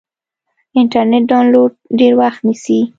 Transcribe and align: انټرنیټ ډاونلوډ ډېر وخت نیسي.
انټرنیټ 0.79 1.23
ډاونلوډ 1.29 1.71
ډېر 1.99 2.13
وخت 2.21 2.39
نیسي. 2.47 2.79